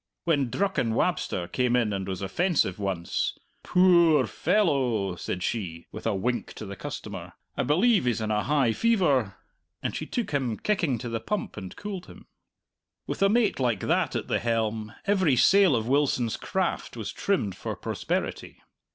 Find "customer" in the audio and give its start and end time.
6.75-7.33